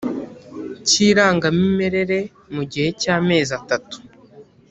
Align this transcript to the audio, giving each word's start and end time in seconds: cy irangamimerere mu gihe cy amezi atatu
cy 0.87 0.95
irangamimerere 1.09 2.19
mu 2.55 2.63
gihe 2.71 2.87
cy 3.01 3.07
amezi 3.17 3.51
atatu 3.59 3.97